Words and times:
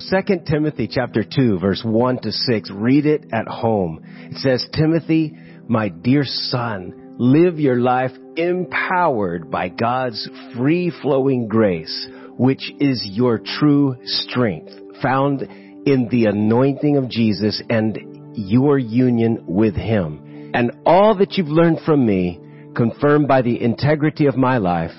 2 0.00 0.44
Timothy 0.46 0.88
chapter 0.88 1.24
2 1.24 1.58
verse 1.58 1.82
1 1.84 2.18
to 2.20 2.30
6. 2.30 2.70
Read 2.70 3.04
it 3.04 3.24
at 3.32 3.48
home. 3.48 4.00
It 4.30 4.36
says, 4.36 4.64
Timothy, 4.72 5.36
my 5.66 5.88
dear 5.88 6.22
son, 6.24 7.16
live 7.18 7.58
your 7.58 7.80
life 7.80 8.12
empowered 8.36 9.50
by 9.50 9.68
God's 9.68 10.28
free 10.56 10.92
flowing 11.02 11.48
grace, 11.48 12.06
which 12.36 12.70
is 12.78 13.08
your 13.10 13.38
true 13.38 13.96
strength 14.04 14.72
found 15.02 15.42
in 15.42 16.08
the 16.10 16.26
anointing 16.26 16.96
of 16.96 17.10
Jesus 17.10 17.60
and 17.68 17.98
your 18.36 18.78
union 18.78 19.44
with 19.48 19.74
Him. 19.74 20.52
And 20.54 20.70
all 20.86 21.16
that 21.16 21.32
you've 21.32 21.48
learned 21.48 21.80
from 21.84 22.06
me, 22.06 22.40
confirmed 22.76 23.26
by 23.26 23.42
the 23.42 23.60
integrity 23.60 24.26
of 24.26 24.36
my 24.36 24.58
life, 24.58 24.92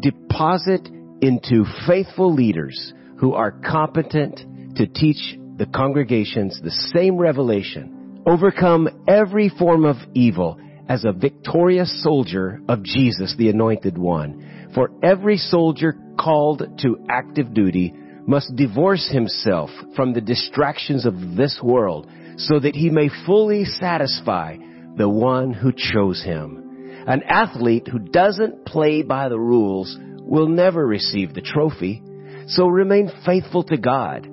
deposit 0.00 0.88
into 1.22 1.64
faithful 1.86 2.34
leaders 2.34 2.92
who 3.20 3.34
are 3.34 3.52
competent 3.52 4.40
to 4.76 4.86
teach 4.86 5.38
the 5.56 5.66
congregations 5.66 6.58
the 6.62 6.70
same 6.94 7.18
revelation. 7.18 8.22
Overcome 8.26 8.88
every 9.06 9.50
form 9.50 9.84
of 9.84 9.96
evil 10.14 10.58
as 10.88 11.04
a 11.04 11.12
victorious 11.12 12.02
soldier 12.02 12.60
of 12.68 12.82
Jesus, 12.82 13.34
the 13.36 13.50
anointed 13.50 13.98
one. 13.98 14.70
For 14.74 14.90
every 15.02 15.36
soldier 15.36 15.94
called 16.18 16.62
to 16.78 17.04
active 17.10 17.52
duty 17.52 17.94
must 18.26 18.56
divorce 18.56 19.08
himself 19.12 19.70
from 19.94 20.12
the 20.12 20.20
distractions 20.20 21.04
of 21.04 21.36
this 21.36 21.60
world 21.62 22.08
so 22.36 22.58
that 22.58 22.74
he 22.74 22.88
may 22.88 23.10
fully 23.26 23.64
satisfy 23.64 24.56
the 24.96 25.08
one 25.08 25.52
who 25.52 25.72
chose 25.72 26.22
him. 26.22 27.04
An 27.06 27.22
athlete 27.24 27.86
who 27.86 27.98
doesn't 27.98 28.64
play 28.64 29.02
by 29.02 29.28
the 29.28 29.38
rules 29.38 29.96
will 30.20 30.48
never 30.48 30.86
receive 30.86 31.34
the 31.34 31.40
trophy, 31.40 32.02
so 32.50 32.66
remain 32.66 33.10
faithful 33.24 33.64
to 33.64 33.76
God. 33.76 34.24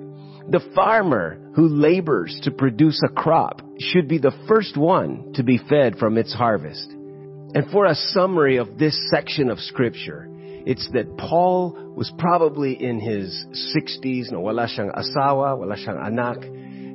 The 0.50 0.66
farmer 0.74 1.52
who 1.54 1.68
labors 1.68 2.38
to 2.42 2.50
produce 2.50 3.00
a 3.04 3.12
crop 3.12 3.62
should 3.78 4.08
be 4.08 4.18
the 4.18 4.36
first 4.48 4.76
one 4.76 5.32
to 5.34 5.42
be 5.42 5.58
fed 5.58 5.98
from 5.98 6.16
its 6.16 6.32
harvest. 6.32 6.90
And 6.90 7.70
for 7.70 7.86
a 7.86 7.94
summary 7.94 8.56
of 8.56 8.78
this 8.78 8.98
section 9.10 9.50
of 9.50 9.58
scripture, 9.58 10.26
it's 10.66 10.88
that 10.92 11.16
Paul 11.16 11.94
was 11.96 12.12
probably 12.18 12.72
in 12.72 13.00
his 13.00 13.44
60s, 13.76 14.30
no, 14.32 14.42
asawa, 14.42 15.56
anak, 16.06 16.44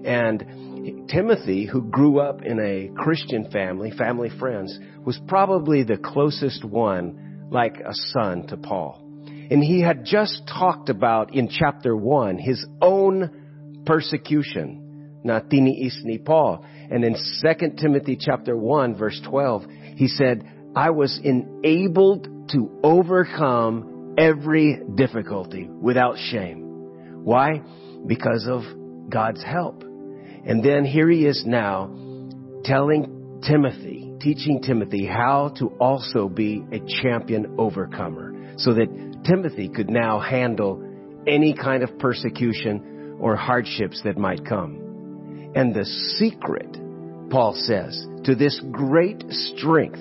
and 0.06 1.08
Timothy, 1.10 1.66
who 1.66 1.84
grew 1.90 2.20
up 2.20 2.44
in 2.44 2.60
a 2.60 2.90
Christian 3.02 3.50
family, 3.52 3.92
family 3.92 4.30
friends, 4.40 4.78
was 5.06 5.20
probably 5.28 5.84
the 5.84 5.98
closest 5.98 6.66
one, 6.66 7.48
like 7.52 7.78
a 7.78 7.94
son 7.94 8.48
to 8.48 8.58
Paul. 8.58 9.03
And 9.52 9.64
he 9.64 9.82
had 9.82 10.06
just 10.06 10.44
talked 10.48 10.90
about 10.90 11.34
in 11.34 11.50
chapter 11.50 11.96
1 11.96 12.38
his 12.38 12.66
own 12.82 13.84
persecution, 13.86 15.22
na 15.24 15.40
tiniis 15.40 16.04
ni 16.04 16.18
Paul. 16.18 16.66
And 16.90 17.04
in 17.04 17.16
2 17.16 17.76
Timothy 17.80 18.18
chapter 18.20 18.56
1 18.56 18.96
verse 18.96 19.20
12, 19.30 19.64
he 19.96 20.08
said, 20.08 20.44
I 20.76 20.90
was 20.90 21.20
enabled 21.24 22.50
to 22.52 22.80
overcome 22.84 24.16
every 24.18 24.80
difficulty 24.96 25.68
without 25.70 26.18
shame. 26.18 27.24
Why? 27.24 27.62
Because 28.06 28.48
of 28.50 28.64
God's 29.10 29.44
help. 29.44 29.84
And 29.84 30.64
then 30.64 30.84
here 30.84 31.10
he 31.10 31.26
is 31.26 31.44
now 31.46 31.88
telling 32.64 33.42
Timothy, 33.48 34.14
teaching 34.20 34.62
Timothy 34.62 35.06
how 35.06 35.54
to 35.60 35.68
also 35.80 36.28
be 36.28 36.64
a 36.72 36.80
champion 37.02 37.56
overcomer 37.58 38.56
so 38.58 38.74
that 38.74 39.13
Timothy 39.24 39.70
could 39.70 39.90
now 39.90 40.20
handle 40.20 40.82
any 41.28 41.54
kind 41.54 41.84
of 41.84 41.98
persecution 42.00 43.18
or 43.20 43.36
hardships 43.36 44.02
that 44.04 44.18
might 44.18 44.46
come. 44.46 45.52
And 45.56 45.74
the 45.74 45.86
secret, 46.18 46.78
Paul 47.30 47.54
says, 47.56 48.06
to 48.26 48.36
this 48.36 48.60
great 48.72 49.24
strength, 49.30 50.00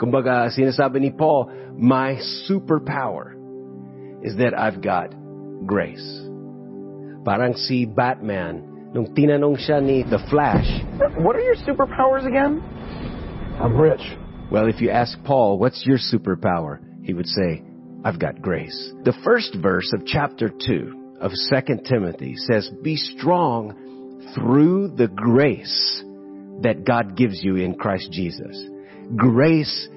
kumbaga 0.00 0.50
sinasabi 0.56 1.00
ni 1.00 1.10
Paul, 1.10 1.50
my 1.76 2.18
superpower 2.48 3.34
is 4.22 4.36
that 4.36 4.52
I've 4.58 4.82
got 4.82 5.14
grace. 5.66 6.04
Parang 7.24 7.54
si 7.54 7.84
Batman, 7.86 8.90
nung 8.92 9.14
tinanong 9.14 9.56
siya 9.58 9.82
ni 9.82 10.02
The 10.02 10.18
Flash, 10.30 10.66
What 11.18 11.36
are 11.36 11.42
your 11.42 11.56
superpowers 11.56 12.26
again? 12.26 12.60
I'm 13.60 13.76
rich. 13.76 14.02
well, 14.50 14.66
if 14.66 14.80
you 14.80 14.90
ask 14.90 15.18
Paul, 15.24 15.58
what's 15.58 15.84
your 15.86 15.98
superpower? 15.98 16.80
He 17.02 17.14
would 17.14 17.26
say, 17.26 17.62
I've 18.04 18.18
got 18.18 18.40
grace. 18.40 18.92
The 19.04 19.16
first 19.24 19.56
verse 19.60 19.92
of 19.92 20.06
chapter 20.06 20.48
2 20.48 21.16
of 21.20 21.32
2 21.32 21.76
Timothy 21.84 22.36
says, 22.36 22.70
Be 22.82 22.96
strong 22.96 23.74
through 24.34 24.88
the 24.96 25.08
grace 25.08 26.02
that 26.62 26.84
God 26.84 27.16
gives 27.16 27.42
you 27.42 27.56
in 27.56 27.74
Christ 27.74 28.10
Jesus. 28.12 28.56
Grace 29.16 29.88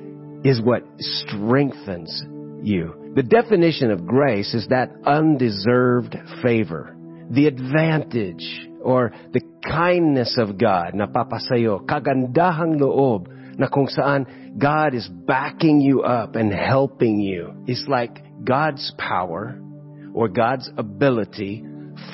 is 0.43 0.61
what 0.61 0.83
strengthens 0.99 2.23
you. 2.63 3.13
The 3.15 3.23
definition 3.23 3.91
of 3.91 4.05
grace 4.05 4.53
is 4.53 4.67
that 4.69 4.91
undeserved 5.05 6.15
favor, 6.41 6.95
the 7.29 7.47
advantage 7.47 8.67
or 8.81 9.11
the 9.33 9.41
kindness 9.63 10.37
of 10.39 10.57
God 10.57 10.95
na 10.95 11.05
papasayo, 11.05 11.85
kagandahang 11.85 12.79
loob 12.79 13.27
na 13.57 13.67
kung 13.67 13.87
saan 13.87 14.25
God 14.57 14.93
is 14.93 15.07
backing 15.07 15.81
you 15.81 16.01
up 16.01 16.35
and 16.35 16.53
helping 16.53 17.19
you. 17.19 17.53
It's 17.67 17.85
like 17.87 18.19
God's 18.43 18.93
power 18.97 19.59
or 20.13 20.27
God's 20.27 20.69
ability 20.77 21.63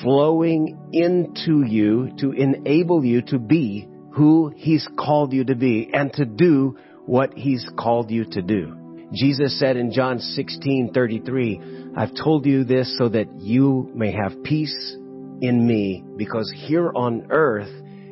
flowing 0.02 0.78
into 0.92 1.64
you 1.66 2.10
to 2.18 2.32
enable 2.32 3.04
you 3.04 3.22
to 3.22 3.38
be 3.38 3.88
who 4.12 4.52
He's 4.54 4.86
called 4.98 5.32
you 5.32 5.44
to 5.44 5.54
be 5.54 5.90
and 5.92 6.12
to 6.14 6.24
do 6.24 6.76
what 7.06 7.34
He's 7.34 7.68
called 7.78 8.10
you 8.10 8.24
to 8.24 8.42
do. 8.42 8.76
Jesus 9.14 9.58
said 9.58 9.76
in 9.76 9.90
John 9.92 10.18
16:33, 10.18 11.96
I've 11.96 12.14
told 12.14 12.44
you 12.44 12.64
this 12.64 12.96
so 12.98 13.08
that 13.08 13.28
you 13.38 13.90
may 13.94 14.12
have 14.12 14.42
peace 14.42 14.96
in 15.40 15.66
me 15.66 16.04
because 16.16 16.52
here 16.66 16.92
on 16.94 17.28
earth 17.30 17.70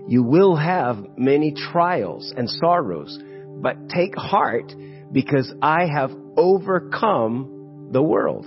you 0.08 0.22
will 0.22 0.54
have 0.54 1.18
many 1.18 1.52
trials 1.52 2.32
and 2.36 2.48
sorrows, 2.48 3.18
but 3.60 3.88
take 3.88 4.16
heart 4.16 4.72
because 5.12 5.52
I 5.60 5.86
have 5.86 6.10
overcome 6.36 7.88
the 7.92 8.02
world. 8.02 8.46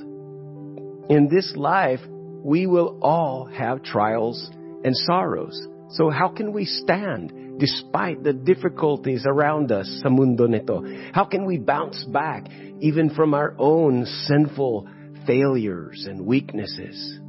In 1.10 1.28
this 1.30 1.54
life, 1.56 2.00
we 2.44 2.66
will 2.66 3.00
all 3.02 3.46
have 3.46 3.84
trials 3.84 4.50
and 4.84 4.96
sorrows. 4.96 5.68
So 5.92 6.10
how 6.10 6.30
can 6.30 6.54
we 6.54 6.66
stand 6.66 7.60
despite 7.60 8.24
the 8.24 8.32
difficulties 8.32 9.26
around 9.28 9.72
us 9.72 10.02
sa? 10.02 10.82
How 11.14 11.26
can 11.26 11.46
we 11.46 11.58
bounce 11.58 12.04
back 12.06 12.48
even 12.80 13.10
from 13.10 13.34
our 13.34 13.56
own 13.58 14.06
sinful 14.06 14.88
failures 15.28 16.06
and 16.10 16.26
weaknesses? 16.26 17.20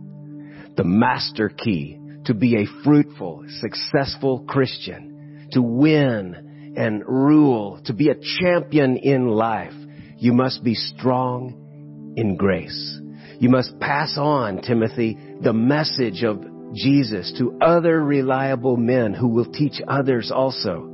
The 0.77 0.85
master 0.85 1.49
key 1.49 2.00
to 2.27 2.35
be 2.35 2.57
a 2.57 2.85
fruitful, 2.85 3.45
successful 3.61 4.45
Christian, 4.47 5.49
to 5.53 5.63
win 5.63 6.75
and 6.77 7.03
rule, 7.07 7.81
to 7.87 7.93
be 7.93 8.09
a 8.09 8.41
champion 8.41 8.97
in 8.97 9.27
life, 9.29 9.75
you 10.17 10.33
must 10.33 10.63
be 10.63 10.75
strong 10.75 12.15
in 12.17 12.37
grace. 12.37 13.01
You 13.39 13.49
must 13.49 13.79
pass 13.81 14.17
on, 14.19 14.61
Timothy, 14.63 15.19
the 15.41 15.55
message 15.55 16.23
of 16.23 16.45
Jesus 16.75 17.33
to 17.39 17.59
other 17.61 18.03
reliable 18.05 18.77
men 18.77 19.15
who 19.15 19.29
will 19.29 19.51
teach 19.51 19.81
others 19.89 20.31
also. 20.31 20.85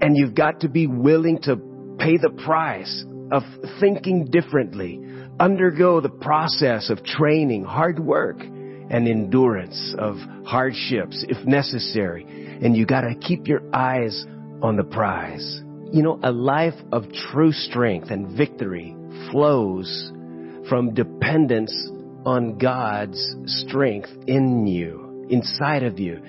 And 0.00 0.16
you've 0.16 0.34
got 0.34 0.60
to 0.60 0.68
be 0.68 0.86
willing 0.86 1.40
to 1.42 1.56
pay 1.98 2.16
the 2.16 2.42
price 2.44 3.04
of 3.32 3.42
thinking 3.80 4.26
differently, 4.30 5.00
undergo 5.40 6.00
the 6.00 6.08
process 6.08 6.90
of 6.90 7.04
training, 7.04 7.64
hard 7.64 7.98
work, 7.98 8.38
and 8.90 9.08
endurance 9.08 9.94
of 9.98 10.16
hardships 10.46 11.24
if 11.28 11.44
necessary. 11.46 12.26
And 12.62 12.76
you 12.76 12.86
gotta 12.86 13.14
keep 13.14 13.46
your 13.46 13.62
eyes 13.72 14.24
on 14.62 14.76
the 14.76 14.84
prize. 14.84 15.62
You 15.92 16.02
know, 16.02 16.18
a 16.22 16.32
life 16.32 16.74
of 16.92 17.04
true 17.30 17.52
strength 17.52 18.10
and 18.10 18.36
victory 18.36 18.96
flows 19.30 20.12
from 20.68 20.94
dependence 20.94 21.72
on 22.24 22.58
God's 22.58 23.36
strength 23.46 24.08
in 24.26 24.66
you, 24.66 25.26
inside 25.28 25.82
of 25.82 25.98
you. 25.98 26.20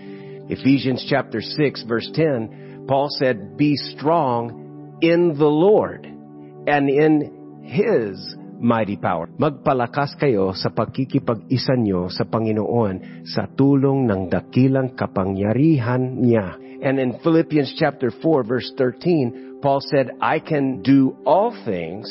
Ephesians 0.50 1.06
chapter 1.10 1.42
6 1.42 1.84
verse 1.84 2.10
10, 2.14 2.86
Paul 2.88 3.08
said, 3.10 3.58
be 3.58 3.76
strong 3.76 5.00
in 5.02 5.38
the 5.38 5.48
Lord 5.48 6.06
and 6.06 6.90
in 6.90 7.64
His 7.64 8.36
mighty 8.60 8.96
power. 8.96 9.28
Magpalakas 9.36 10.16
kayo 10.16 10.56
sa 10.56 10.72
pagkikipag-isa 10.72 11.76
nyo 11.80 12.08
sa 12.12 12.24
Panginoon 12.28 13.28
sa 13.28 13.48
tulong 13.50 14.08
ng 14.08 14.32
dakilang 14.32 14.96
kapangyarihan 14.96 16.20
niya. 16.20 16.58
And 16.86 17.00
in 17.00 17.18
Philippians 17.24 17.74
chapter 17.80 18.12
4 18.12 18.44
verse 18.44 18.70
13, 18.78 19.60
Paul 19.62 19.82
said, 19.82 20.14
I 20.22 20.40
can 20.40 20.84
do 20.84 21.18
all 21.26 21.56
things 21.66 22.06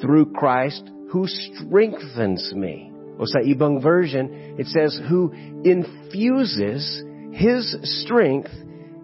through 0.00 0.32
Christ 0.32 0.82
who 1.12 1.26
strengthens 1.26 2.50
me. 2.54 2.90
O 3.20 3.28
sa 3.28 3.44
ibang 3.44 3.84
version, 3.84 4.56
it 4.56 4.66
says, 4.72 4.96
who 5.06 5.28
infuses 5.62 7.04
His 7.36 7.76
strength 8.02 8.50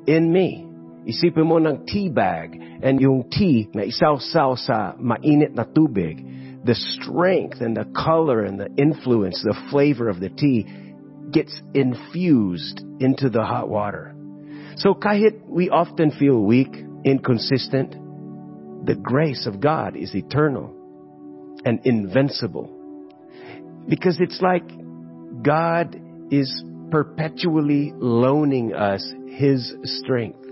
in 0.08 0.32
me. 0.32 0.64
Isipin 1.06 1.46
mo 1.46 1.60
ng 1.62 1.86
tea 1.86 2.08
bag 2.10 2.58
and 2.82 2.98
yung 2.98 3.30
tea 3.30 3.70
na 3.70 3.86
isaw-saw 3.86 4.58
sa 4.58 4.98
mainit 4.98 5.54
na 5.54 5.62
tubig. 5.62 6.18
The 6.66 6.74
strength 6.74 7.60
and 7.60 7.76
the 7.76 7.84
color 7.84 8.42
and 8.42 8.58
the 8.58 8.68
influence, 8.76 9.40
the 9.42 9.56
flavor 9.70 10.08
of 10.08 10.18
the 10.18 10.30
tea 10.30 10.66
gets 11.30 11.60
infused 11.74 12.80
into 12.98 13.30
the 13.30 13.44
hot 13.44 13.68
water. 13.68 14.14
So 14.76 14.94
kahit 14.94 15.46
we 15.46 15.70
often 15.70 16.10
feel 16.10 16.42
weak, 16.42 16.74
inconsistent, 17.04 17.92
the 18.84 18.96
grace 18.96 19.46
of 19.46 19.60
God 19.60 19.96
is 19.96 20.14
eternal 20.14 20.74
and 21.64 21.80
invincible. 21.84 22.72
Because 23.88 24.18
it's 24.20 24.40
like 24.40 24.68
God 25.42 26.00
is 26.30 26.64
perpetually 26.90 27.92
loaning 27.96 28.74
us 28.74 29.06
His 29.28 29.72
strength. 29.84 30.45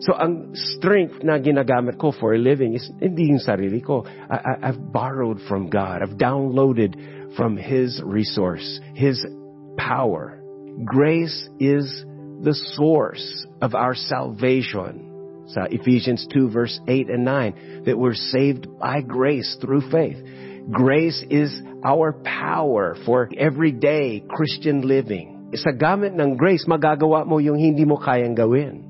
So 0.00 0.14
ang 0.14 0.54
strength 0.54 1.26
na 1.26 1.42
ginagamit 1.42 1.98
ko 1.98 2.14
for 2.14 2.34
a 2.34 2.38
living 2.38 2.78
is 2.78 2.86
hindi 3.02 3.34
yung 3.34 3.42
sarili 3.42 3.82
ko. 3.82 4.06
I, 4.06 4.36
I, 4.36 4.52
I've 4.70 4.78
borrowed 4.92 5.42
from 5.50 5.70
God. 5.70 6.02
I've 6.02 6.14
downloaded 6.14 6.94
from 7.34 7.58
His 7.58 8.00
resource, 8.04 8.80
His 8.94 9.18
power. 9.76 10.38
Grace 10.84 11.48
is 11.58 11.86
the 12.42 12.54
source 12.78 13.46
of 13.60 13.74
our 13.74 13.94
salvation. 13.94 15.04
Sa 15.48 15.66
Ephesians 15.66 16.28
2 16.30 16.50
verse 16.50 16.78
8 16.86 17.08
and 17.08 17.24
9, 17.24 17.82
that 17.86 17.98
we're 17.98 18.14
saved 18.14 18.68
by 18.78 19.00
grace 19.00 19.56
through 19.60 19.90
faith. 19.90 20.20
Grace 20.70 21.24
is 21.30 21.50
our 21.82 22.12
power 22.12 22.94
for 23.06 23.30
everyday 23.36 24.22
Christian 24.28 24.86
living. 24.86 25.50
Sa 25.56 25.72
gamit 25.72 26.12
ng 26.12 26.36
grace, 26.36 26.68
magagawa 26.68 27.24
mo 27.24 27.40
yung 27.40 27.56
hindi 27.56 27.88
mo 27.88 27.96
kayang 27.96 28.36
gawin. 28.36 28.87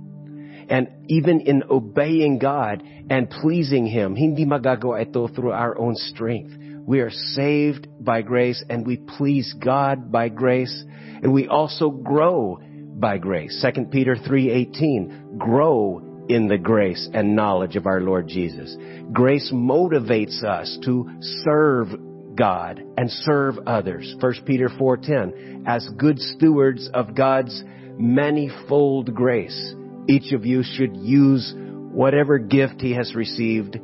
And 0.69 0.89
even 1.09 1.41
in 1.41 1.65
obeying 1.71 2.39
God 2.39 2.83
and 3.11 3.31
pleasing 3.31 3.87
Him, 3.87 4.15
hindi 4.15 4.45
magagawa 4.45 5.03
ito 5.03 5.29
through 5.29 5.53
our 5.53 5.79
own 5.79 5.97
strength. 5.97 6.55
We 6.87 7.01
are 7.01 7.11
saved 7.11 7.87
by 8.01 8.23
grace 8.23 8.65
and 8.69 8.87
we 8.87 8.97
please 8.97 9.55
God 9.59 10.11
by 10.11 10.29
grace 10.29 10.85
and 11.23 11.33
we 11.33 11.49
also 11.49 11.91
grow 11.91 12.61
by 12.99 13.19
grace. 13.19 13.61
2 13.63 13.91
Peter 13.91 14.17
3:18, 14.17 15.39
grow 15.39 16.03
in 16.29 16.49
the 16.49 16.59
grace 16.59 17.09
and 17.13 17.35
knowledge 17.35 17.77
of 17.77 17.87
our 17.87 18.01
Lord 18.01 18.29
Jesus. 18.29 18.77
Grace 19.13 19.51
motivates 19.53 20.43
us 20.45 20.79
to 20.85 21.09
serve 21.45 21.89
God 22.35 22.83
and 22.97 23.11
serve 23.11 23.59
others. 23.67 24.15
1 24.21 24.45
Peter 24.45 24.69
4:10, 24.69 25.65
as 25.67 25.89
good 25.97 26.19
stewards 26.19 26.89
of 26.95 27.15
God's 27.15 27.65
manifold 27.99 29.15
grace, 29.15 29.75
each 30.09 30.33
of 30.33 30.47
you 30.47 30.63
should 30.63 30.97
use 30.97 31.55
whatever 31.57 32.39
gift 32.39 32.81
he 32.81 32.95
has 32.95 33.15
received 33.15 33.79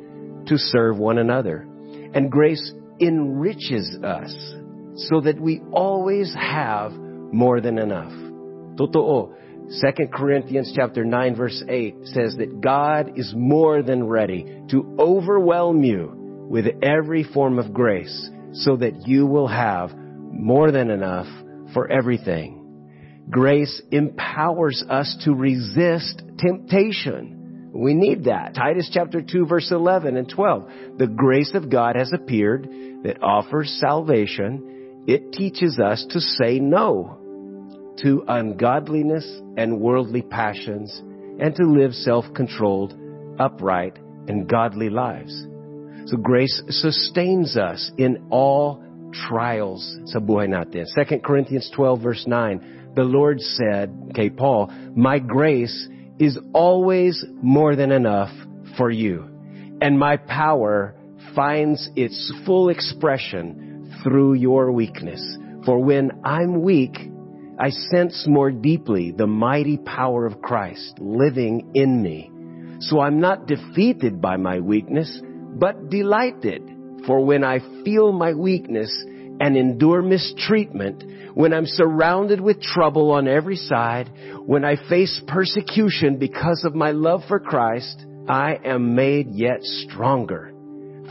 to 0.47 0.57
serve 0.57 0.97
one 0.97 1.17
another. 1.17 1.67
And 2.13 2.31
grace 2.31 2.73
enriches 2.99 3.97
us 4.03 4.33
so 4.95 5.21
that 5.21 5.39
we 5.39 5.61
always 5.71 6.33
have 6.33 6.91
more 6.93 7.61
than 7.61 7.77
enough. 7.77 8.11
Totoo. 8.77 9.33
2 9.67 10.07
Corinthians 10.13 10.71
chapter 10.75 11.03
9 11.03 11.35
verse 11.35 11.63
8 11.67 11.95
says 12.03 12.35
that 12.37 12.61
God 12.61 13.17
is 13.17 13.33
more 13.35 13.81
than 13.81 14.05
ready 14.05 14.61
to 14.69 14.95
overwhelm 14.99 15.83
you 15.83 16.47
with 16.49 16.65
every 16.83 17.23
form 17.23 17.57
of 17.57 17.73
grace 17.73 18.29
so 18.53 18.77
that 18.77 19.07
you 19.07 19.25
will 19.25 19.47
have 19.47 19.91
more 19.95 20.71
than 20.71 20.91
enough 20.91 21.27
for 21.73 21.91
everything. 21.91 22.64
Grace 23.29 23.81
empowers 23.91 24.83
us 24.89 25.17
to 25.25 25.33
resist 25.33 26.21
temptation. 26.37 27.71
We 27.73 27.93
need 27.93 28.25
that. 28.25 28.55
Titus 28.55 28.89
chapter 28.93 29.21
2 29.21 29.47
verse 29.47 29.71
11 29.71 30.15
and 30.15 30.29
12. 30.29 30.97
The 30.97 31.07
grace 31.07 31.53
of 31.55 31.69
God 31.69 31.95
has 31.95 32.13
appeared 32.13 32.63
that 33.03 33.21
offers 33.21 33.77
salvation. 33.81 35.03
It 35.07 35.33
teaches 35.33 35.79
us 35.79 36.05
to 36.11 36.19
say 36.19 36.59
no 36.59 37.19
to 38.01 38.23
ungodliness 38.27 39.25
and 39.57 39.79
worldly 39.79 40.21
passions 40.21 41.01
and 41.39 41.55
to 41.55 41.63
live 41.63 41.93
self-controlled, 41.93 42.93
upright, 43.39 43.97
and 44.27 44.47
godly 44.47 44.89
lives. 44.89 45.33
So 46.07 46.17
grace 46.17 46.61
sustains 46.69 47.57
us 47.57 47.91
in 47.97 48.27
all 48.29 48.83
trials 49.27 49.97
sa 50.05 50.19
buhay 50.19 50.47
natin. 50.47 50.85
2 50.93 51.19
Corinthians 51.19 51.69
12 51.75 52.01
verse 52.01 52.23
9, 52.27 52.84
the 52.95 53.03
Lord 53.03 53.41
said, 53.41 54.07
okay, 54.11 54.29
Paul, 54.29 54.71
my 54.95 55.19
grace 55.19 55.87
is 56.19 56.37
always 56.53 57.23
more 57.41 57.75
than 57.75 57.91
enough 57.91 58.31
for 58.77 58.89
you. 58.89 59.29
And 59.81 59.99
my 59.99 60.17
power 60.17 60.95
finds 61.35 61.89
its 61.95 62.33
full 62.45 62.69
expression 62.69 63.99
through 64.03 64.35
your 64.35 64.71
weakness. 64.71 65.21
For 65.65 65.83
when 65.83 66.11
I'm 66.23 66.61
weak, 66.61 66.97
I 67.59 67.69
sense 67.69 68.25
more 68.27 68.51
deeply 68.51 69.11
the 69.11 69.27
mighty 69.27 69.77
power 69.77 70.25
of 70.25 70.41
Christ 70.41 70.99
living 70.99 71.71
in 71.73 72.01
me. 72.01 72.31
So 72.79 72.99
I'm 72.99 73.19
not 73.19 73.47
defeated 73.47 74.21
by 74.21 74.37
my 74.37 74.59
weakness, 74.59 75.21
but 75.23 75.89
delighted. 75.89 76.61
For 77.05 77.23
when 77.23 77.43
I 77.43 77.59
feel 77.83 78.11
my 78.11 78.33
weakness 78.33 78.91
and 79.39 79.57
endure 79.57 80.01
mistreatment, 80.01 81.03
when 81.35 81.53
I'm 81.53 81.65
surrounded 81.65 82.39
with 82.39 82.61
trouble 82.61 83.11
on 83.11 83.27
every 83.27 83.57
side, 83.57 84.09
when 84.45 84.63
I 84.63 84.75
face 84.89 85.21
persecution 85.27 86.17
because 86.17 86.63
of 86.65 86.75
my 86.75 86.91
love 86.91 87.21
for 87.27 87.39
Christ, 87.39 88.05
I 88.27 88.57
am 88.63 88.95
made 88.95 89.31
yet 89.31 89.61
stronger. 89.61 90.53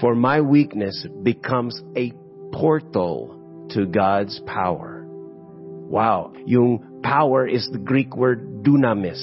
For 0.00 0.14
my 0.14 0.40
weakness 0.40 1.06
becomes 1.22 1.80
a 1.96 2.12
portal 2.52 3.68
to 3.70 3.86
God's 3.86 4.40
power. 4.46 5.04
Wow. 5.06 6.32
Yung 6.46 7.00
power 7.02 7.46
is 7.46 7.68
the 7.70 7.78
Greek 7.78 8.16
word 8.16 8.64
dunamis. 8.64 9.20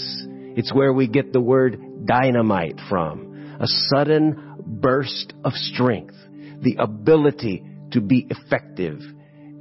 It's 0.55 0.73
where 0.73 0.93
we 0.93 1.07
get 1.07 1.33
the 1.33 1.41
word 1.41 2.05
dynamite 2.05 2.79
from. 2.87 3.57
A 3.59 3.67
sudden 3.67 4.55
burst 4.65 5.33
of 5.43 5.53
strength. 5.53 6.15
The 6.61 6.77
ability 6.79 7.65
to 7.91 8.01
be 8.01 8.27
effective. 8.29 8.99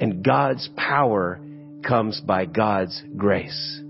And 0.01 0.25
God's 0.25 0.69
power 0.77 1.41
comes 1.83 2.21
by 2.21 2.47
God's 2.47 3.03
grace. 3.17 3.81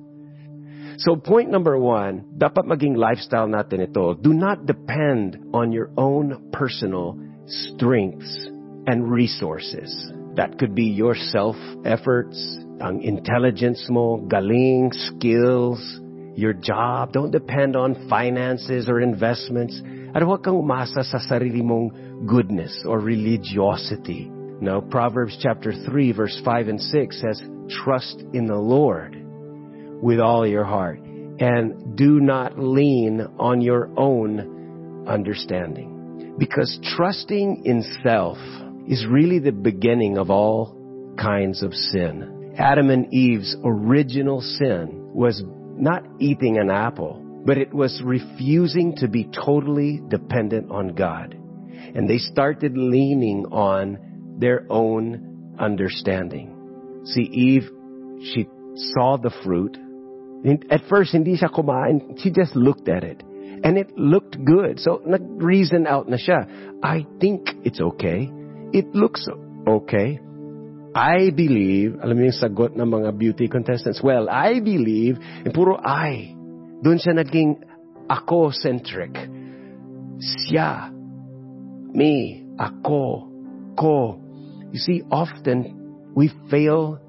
So 0.99 1.17
point 1.17 1.49
number 1.49 1.79
one, 1.79 2.37
dapat 2.37 2.69
maging 2.69 2.93
lifestyle 2.93 3.49
natin 3.49 3.81
ito. 3.81 4.13
Do 4.13 4.37
not 4.37 4.69
depend 4.69 5.41
on 5.57 5.73
your 5.73 5.89
own 5.97 6.53
personal 6.53 7.17
strengths 7.49 8.29
and 8.85 9.09
resources. 9.09 9.89
That 10.37 10.61
could 10.61 10.77
be 10.77 10.93
your 10.93 11.17
self-efforts, 11.17 12.37
ang 12.85 13.01
intelligence 13.01 13.81
mo, 13.89 14.21
galing, 14.29 14.93
skills, 14.93 15.81
your 16.37 16.53
job. 16.53 17.13
Don't 17.13 17.33
depend 17.33 17.77
on 17.77 18.09
finances 18.09 18.89
or 18.89 19.01
investments. 19.01 19.81
At 20.13 20.21
huwag 20.21 20.45
kang 20.45 20.61
umasa 20.61 21.01
sa 21.01 21.17
sarili 21.17 21.65
mong 21.65 22.27
goodness 22.29 22.85
or 22.85 23.01
religiosity. 23.01 24.29
No, 24.61 24.83
Proverbs 24.83 25.39
chapter 25.41 25.73
3 25.73 26.13
verse 26.13 26.41
5 26.45 26.69
and 26.69 26.81
6 26.81 27.21
says, 27.21 27.43
trust 27.83 28.23
in 28.35 28.47
the 28.47 28.57
Lord 28.57 29.17
with 30.03 30.21
all 30.21 30.47
your 30.47 30.65
heart 30.65 30.99
and 30.99 31.97
do 31.97 32.21
not 32.21 32.59
lean 32.59 33.27
on 33.39 33.63
your 33.63 33.91
own 33.97 35.07
understanding. 35.09 36.37
Because 36.39 36.79
trusting 36.97 37.63
in 37.65 37.83
self 38.03 38.37
is 38.87 39.07
really 39.11 39.39
the 39.39 39.53
beginning 39.53 40.19
of 40.19 40.31
all 40.31 40.77
kinds 41.19 41.63
of 41.63 41.73
sin. 41.73 42.55
Adam 42.59 42.91
and 42.91 43.13
Eve's 43.15 43.57
original 43.65 44.43
sin 44.43 45.11
was 45.15 45.43
not 45.77 46.05
eating 46.19 46.59
an 46.59 46.71
apple, 46.71 47.43
but 47.47 47.57
it 47.57 47.73
was 47.73 48.03
refusing 48.05 48.97
to 48.97 49.09
be 49.09 49.25
totally 49.25 50.03
dependent 50.09 50.71
on 50.71 50.89
God. 50.89 51.35
And 51.95 52.09
they 52.09 52.19
started 52.19 52.77
leaning 52.77 53.47
on 53.51 54.10
their 54.41 54.65
own 54.69 55.55
understanding. 55.61 56.57
See, 57.05 57.29
Eve, 57.29 57.69
she 58.33 58.49
saw 58.97 59.17
the 59.17 59.31
fruit. 59.45 59.77
At 60.71 60.89
first, 60.89 61.13
hindi 61.13 61.37
siya 61.37 61.53
kumain. 61.53 62.19
She 62.19 62.33
just 62.33 62.57
looked 62.57 62.89
at 62.89 63.05
it. 63.05 63.23
And 63.63 63.77
it 63.77 63.93
looked 63.97 64.41
good. 64.43 64.81
So, 64.81 65.05
nag-reason 65.05 65.87
out 65.87 66.09
na 66.09 66.17
siya. 66.17 66.49
I 66.83 67.05
think 67.21 67.45
it's 67.61 67.81
okay. 67.81 68.33
It 68.73 68.97
looks 68.97 69.29
okay. 69.69 70.21
I 70.97 71.31
believe, 71.31 72.01
alam 72.01 72.17
mo 72.19 72.25
yung 72.25 72.35
sagot 72.35 72.75
ng 72.75 72.89
mga 72.89 73.11
beauty 73.21 73.47
contestants, 73.47 74.03
well, 74.03 74.27
I 74.27 74.59
believe, 74.59 75.21
yung 75.45 75.55
puro 75.55 75.77
I. 75.77 76.35
Doon 76.81 76.99
siya 76.99 77.15
naging 77.15 77.61
ako-centric. 78.09 79.13
Siya, 80.19 80.89
me, 81.95 82.43
ako, 82.59 83.29
ko. 83.77 84.19
You 84.73 84.79
see, 84.79 85.03
often 85.11 86.13
we 86.15 86.31
fail 86.51 87.01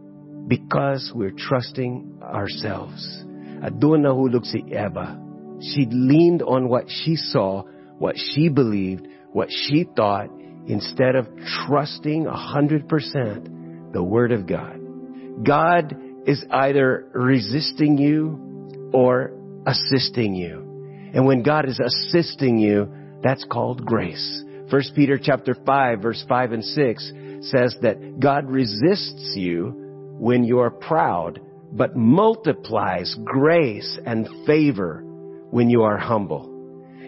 because 0.47 1.11
we're 1.13 1.35
trusting 1.37 2.19
ourselves. 2.21 3.25
At 3.63 3.79
doon 3.79 4.03
nahulog 4.03 4.45
si 4.45 4.63
Eva. 4.67 5.19
She 5.61 5.85
leaned 5.85 6.41
on 6.41 6.67
what 6.67 6.85
she 6.89 7.15
saw, 7.15 7.63
what 7.99 8.15
she 8.17 8.49
believed, 8.49 9.07
what 9.31 9.49
she 9.51 9.85
thought, 9.95 10.29
instead 10.67 11.15
of 11.15 11.27
trusting 11.67 12.25
a 12.25 12.35
hundred 12.35 12.89
percent 12.89 13.93
the 13.93 14.03
Word 14.03 14.31
of 14.31 14.47
God. 14.47 14.79
God 15.43 15.95
is 16.25 16.43
either 16.49 17.09
resisting 17.13 17.97
you 17.97 18.89
or 18.93 19.31
assisting 19.65 20.35
you. 20.35 21.11
And 21.13 21.25
when 21.25 21.43
God 21.43 21.67
is 21.67 21.79
assisting 21.79 22.57
you, 22.57 22.91
that's 23.23 23.45
called 23.45 23.85
grace. 23.85 24.43
First 24.69 24.95
Peter 24.95 25.19
chapter 25.21 25.53
5 25.65 26.01
verse 26.01 26.23
5 26.27 26.51
and 26.53 26.63
6 26.63 27.11
says 27.41 27.75
that 27.81 28.19
God 28.19 28.49
resists 28.49 29.33
you 29.35 29.73
when 30.19 30.43
you're 30.43 30.69
proud, 30.69 31.39
but 31.71 31.95
multiplies 31.95 33.15
grace 33.23 33.99
and 34.05 34.27
favor 34.45 35.01
when 35.49 35.69
you 35.69 35.83
are 35.83 35.97
humble. 35.97 36.47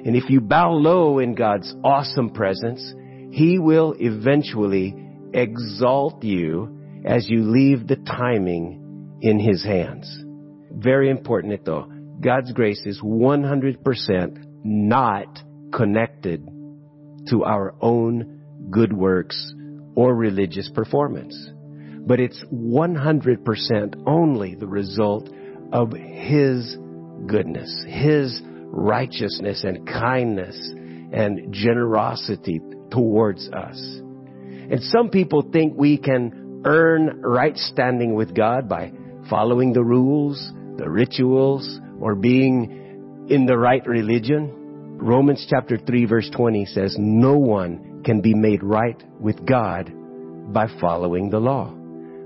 And 0.06 0.16
if 0.16 0.30
you 0.30 0.42
bow 0.42 0.72
low 0.72 1.20
in 1.20 1.36
God's 1.36 1.74
awesome 1.84 2.32
presence, 2.32 2.94
He 3.32 3.60
will 3.60 3.96
eventually 4.00 4.96
exalt 5.34 6.24
you 6.24 6.80
as 7.06 7.30
you 7.30 7.44
leave 7.44 7.88
the 7.88 7.96
timing 7.96 9.20
in 9.22 9.40
His 9.40 9.64
hands. 9.64 10.24
Very 10.72 11.10
important 11.10 11.64
though. 11.66 11.90
God's 12.20 12.52
grace 12.52 12.82
is 12.86 13.02
100% 13.02 14.46
not 14.64 15.40
connected 15.74 16.48
to 17.30 17.44
our 17.44 17.76
own 17.82 18.42
good 18.70 18.94
works 18.94 19.54
or 19.96 20.16
religious 20.16 20.70
performance. 20.74 21.36
But 22.06 22.20
it's 22.20 22.44
100% 22.54 24.04
only 24.06 24.56
the 24.56 24.68
result 24.68 25.30
of 25.72 25.92
His 25.94 26.78
goodness, 27.28 27.86
His 27.88 28.42
righteousness 28.66 29.64
and 29.64 29.88
kindness 29.88 30.58
and 31.14 31.54
generosity 31.54 32.60
towards 32.92 33.48
us. 33.50 33.80
And 33.80 34.82
some 34.82 35.10
people 35.10 35.50
think 35.52 35.74
we 35.78 35.98
can 35.98 36.62
earn 36.66 37.22
right 37.22 37.56
standing 37.56 38.16
with 38.16 38.36
God 38.36 38.68
by 38.68 38.92
following 39.30 39.74
the 39.74 39.84
rules, 39.84 40.52
the 40.78 40.90
rituals, 40.90 41.80
or 42.00 42.16
being 42.16 43.28
in 43.30 43.46
the 43.46 43.58
right 43.58 43.86
religion. 43.86 44.98
Romans 44.98 45.46
chapter 45.50 45.78
3 45.78 46.06
verse 46.06 46.30
20 46.36 46.66
says, 46.66 46.96
no 46.98 47.38
one 47.38 47.93
can 48.04 48.22
be 48.22 48.34
made 48.34 48.64
right 48.64 49.02
with 49.20 49.46
God 49.46 49.92
by 50.54 50.68
following 50.80 51.30
the 51.30 51.40
law. 51.40 51.74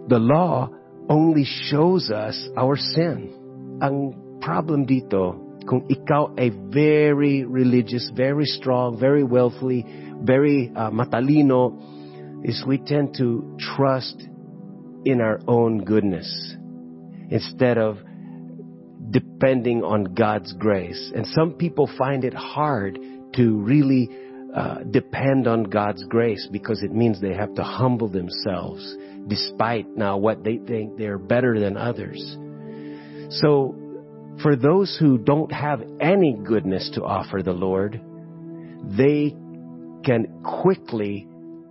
The 0.08 0.20
law 0.20 0.70
only 1.10 1.46
shows 1.46 2.10
us 2.10 2.38
our 2.58 2.76
sin. 2.76 3.78
Ang 3.82 4.40
problem 4.42 4.86
dito, 4.86 5.36
kung 5.68 5.86
ikaw 5.88 6.34
ay 6.40 6.50
very 6.72 7.44
religious, 7.44 8.10
very 8.16 8.46
strong, 8.46 9.00
very 9.00 9.24
wealthy, 9.24 9.86
very 10.24 10.72
uh, 10.76 10.90
matalino, 10.90 11.76
is 12.44 12.64
we 12.66 12.78
tend 12.78 13.16
to 13.18 13.58
trust 13.60 14.16
in 15.06 15.22
our 15.22 15.40
own 15.48 15.84
goodness 15.84 16.28
instead 17.30 17.78
of 17.78 17.98
depending 19.10 19.84
on 19.84 20.16
God's 20.16 20.54
grace. 20.54 21.12
And 21.16 21.26
some 21.28 21.54
people 21.54 21.90
find 21.98 22.24
it 22.24 22.34
hard 22.34 23.00
to 23.36 23.58
really 23.60 24.10
uh, 24.58 24.80
depend 24.90 25.48
on 25.48 25.66
God's 25.66 26.04
grace 26.06 26.48
because 26.52 26.82
it 26.82 26.92
means 26.92 27.22
they 27.22 27.36
have 27.36 27.54
to 27.56 27.64
humble 27.64 28.08
themselves 28.08 28.96
despite 29.28 29.86
now 29.96 30.18
what 30.18 30.44
they 30.44 30.58
think 30.58 30.98
they're 30.98 31.20
better 31.20 31.60
than 31.60 31.78
others. 31.78 32.20
So 33.40 33.76
for 34.42 34.56
those 34.56 34.98
who 35.00 35.20
don't 35.20 35.52
have 35.52 35.84
any 36.00 36.36
goodness 36.44 36.90
to 36.96 37.04
offer 37.04 37.44
the 37.44 37.54
Lord, 37.54 38.02
they 38.98 39.36
can 40.04 40.42
quickly 40.64 41.28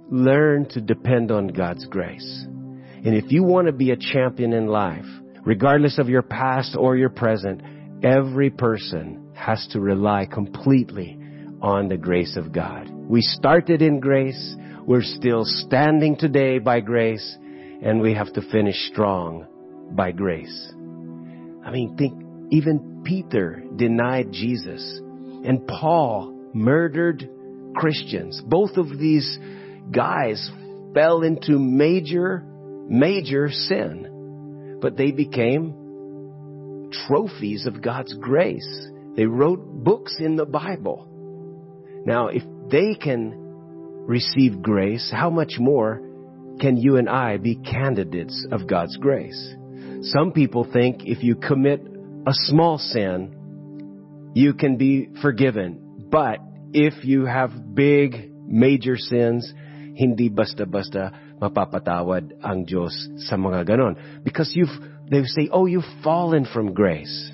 learn 0.09 0.69
to 0.71 0.81
depend 0.81 1.33
on 1.33 1.49
God's 1.49 1.87
grace. 1.87 2.45
And 2.47 3.17
if 3.17 3.33
you 3.33 3.43
want 3.43 3.67
to 3.67 3.73
be 3.73 3.91
a 3.91 3.97
champion 3.97 4.53
in 4.53 4.69
life, 4.69 5.07
regardless 5.45 5.99
of 5.99 6.09
your 6.09 6.23
past 6.23 6.77
or 6.79 6.97
your 6.97 7.11
present, 7.11 7.63
every 8.05 8.51
person 8.51 9.33
has 9.35 9.67
to 9.73 9.81
rely 9.81 10.27
completely 10.31 11.16
on 11.63 11.89
the 11.89 11.97
grace 11.97 12.37
of 12.37 12.53
God. 12.53 12.91
We 12.91 13.23
started 13.23 13.83
in 13.83 14.01
grace. 14.01 14.57
We're 14.87 15.03
still 15.03 15.45
standing 15.45 16.17
today 16.17 16.59
by 16.59 16.81
grace 16.81 17.37
and 17.83 18.01
we 18.01 18.15
have 18.15 18.33
to 18.35 18.43
finish 18.51 18.77
strong 18.91 19.47
by 19.93 20.13
grace. 20.13 20.73
I 21.65 21.71
mean, 21.71 21.97
think 21.97 22.23
even 22.51 23.03
Peter 23.05 23.63
denied 23.75 24.33
Jesus 24.33 25.01
and 25.45 25.67
Paul 25.67 26.33
murdered 26.55 27.29
Christians. 27.75 28.41
Both 28.45 28.77
of 28.77 28.89
these 28.99 29.39
guys 29.91 30.51
fell 30.95 31.23
into 31.23 31.59
major, 31.59 32.45
major 32.89 33.51
sin, 33.51 34.79
but 34.81 34.97
they 34.97 35.11
became 35.11 36.91
trophies 37.07 37.67
of 37.67 37.83
God's 37.83 38.15
grace. 38.15 38.89
They 39.17 39.27
wrote 39.27 39.61
books 39.85 40.17
in 40.19 40.37
the 40.37 40.47
Bible. 40.47 41.09
Now, 42.07 42.29
if 42.29 42.45
they 42.71 42.95
can 42.95 43.35
receive 44.07 44.63
grace, 44.63 45.11
how 45.13 45.29
much 45.29 45.59
more 45.59 46.01
can 46.61 46.77
you 46.77 46.97
and 46.97 47.09
I 47.09 47.37
be 47.37 47.57
candidates 47.57 48.47
of 48.53 48.69
God's 48.69 48.97
grace? 48.97 49.55
Some 50.03 50.31
people 50.31 50.65
think 50.73 51.03
if 51.05 51.23
you 51.23 51.35
commit 51.35 51.83
a 52.27 52.33
small 52.33 52.79
sin, 52.79 54.31
you 54.35 54.55
can 54.55 54.77
be 54.77 55.09
forgiven. 55.21 56.07
But 56.09 56.39
if 56.73 57.05
you 57.05 57.25
have 57.25 57.75
big, 57.75 58.31
major 58.47 58.97
sins, 58.97 59.53
hindi 59.95 60.29
basta-basta 60.29 61.11
mapapatawad 61.41 62.39
ang 62.45 62.65
Diyos 62.65 62.95
sa 63.27 63.35
mga 63.35 63.67
ganon. 63.67 63.97
Because 64.23 64.53
you've, 64.55 64.73
they 65.11 65.25
say, 65.25 65.49
oh, 65.51 65.67
you've 65.67 65.89
fallen 66.05 66.47
from 66.47 66.73
grace. 66.73 67.33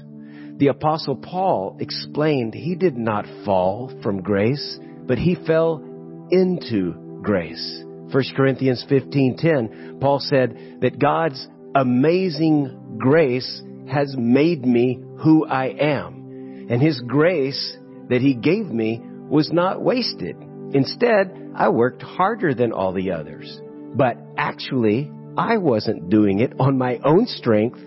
The 0.62 0.68
apostle 0.68 1.16
Paul 1.16 1.76
explained 1.80 2.54
he 2.54 2.76
did 2.76 2.96
not 2.96 3.26
fall 3.44 3.90
from 4.00 4.22
grace, 4.22 4.78
but 5.08 5.18
he 5.18 5.34
fell 5.34 5.82
into 6.30 7.18
grace. 7.20 7.82
1 8.12 8.22
Corinthians 8.36 8.86
15:10, 8.88 9.98
Paul 10.00 10.20
said 10.20 10.78
that 10.82 11.00
God's 11.00 11.48
amazing 11.74 12.96
grace 12.96 13.60
has 13.88 14.14
made 14.16 14.64
me 14.64 15.00
who 15.16 15.44
I 15.44 15.66
am. 15.80 16.68
And 16.70 16.80
his 16.80 17.00
grace 17.08 17.76
that 18.08 18.20
he 18.20 18.34
gave 18.34 18.66
me 18.70 19.02
was 19.28 19.52
not 19.52 19.82
wasted. 19.82 20.36
Instead, 20.74 21.54
I 21.56 21.70
worked 21.70 22.02
harder 22.02 22.54
than 22.54 22.70
all 22.70 22.92
the 22.92 23.10
others. 23.10 23.60
But 23.96 24.16
actually, 24.36 25.10
I 25.36 25.56
wasn't 25.56 26.08
doing 26.08 26.38
it 26.38 26.52
on 26.60 26.78
my 26.78 27.00
own 27.02 27.26
strength, 27.26 27.80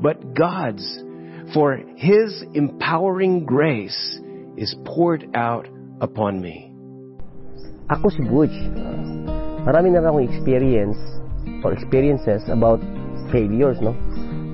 but 0.00 0.32
God's. 0.34 1.02
For 1.50 1.82
his 1.98 2.44
empowering 2.54 3.44
grace 3.44 4.20
is 4.56 4.70
poured 4.86 5.26
out 5.34 5.66
upon 5.98 6.38
me. 6.38 6.70
Ako 7.90 8.06
si 8.14 8.22
Butch. 8.22 8.54
marami 9.66 9.92
na 9.92 10.00
akong 10.00 10.24
experience 10.24 10.96
or 11.66 11.74
experiences 11.74 12.46
about 12.48 12.78
failures, 13.34 13.82
no? 13.82 13.98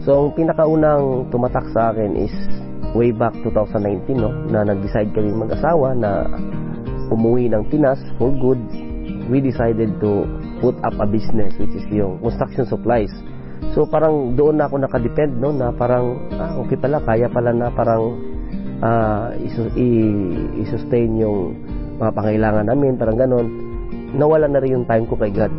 So, 0.08 0.30
ang 0.30 0.40
pinakaunang 0.40 1.28
tumatak 1.28 1.68
sa 1.76 1.92
akin 1.92 2.16
is 2.16 2.32
way 2.96 3.12
back 3.12 3.36
2019, 3.44 4.16
no? 4.16 4.32
Na 4.48 4.64
nag-decide 4.64 5.12
kami 5.12 5.36
mag-asawa 5.36 5.92
na 5.92 6.24
umuwi 7.12 7.52
ng 7.52 7.68
Pinas 7.68 8.00
for 8.16 8.32
good. 8.40 8.58
We 9.28 9.44
decided 9.44 10.00
to 10.00 10.24
put 10.64 10.78
up 10.80 10.96
a 10.96 11.06
business 11.06 11.52
which 11.60 11.74
is 11.74 11.84
yung 11.92 12.22
construction 12.22 12.64
supplies. 12.66 13.12
So, 13.76 13.84
parang 13.84 14.32
doon 14.40 14.56
na 14.56 14.72
ako 14.72 14.80
nakadepend, 14.80 15.36
no? 15.36 15.52
Na 15.52 15.68
parang, 15.68 16.16
ah, 16.40 16.56
okay 16.64 16.80
pala, 16.80 16.96
kaya 17.04 17.28
pala 17.28 17.52
na 17.52 17.68
parang 17.68 18.16
uh, 18.80 19.36
i-sustain 20.56 21.20
yung 21.20 21.52
mga 22.00 22.12
pangailangan 22.16 22.72
namin, 22.72 22.96
parang 22.96 23.20
ganon 23.20 23.66
nawala 24.16 24.48
na 24.48 24.60
rin 24.64 24.80
yung 24.80 24.88
time 24.88 25.04
ko 25.04 25.14
kay 25.18 25.30
God. 25.34 25.52